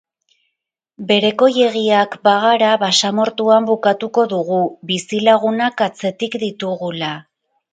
Berekoiegiak 1.09 2.17
bagara 2.29 2.71
basamortuan 2.85 3.69
bukatuko 3.69 4.25
dugu, 4.35 4.63
bizilagunak 4.93 5.85
atzetik 5.89 6.41
ditugula. 6.47 7.13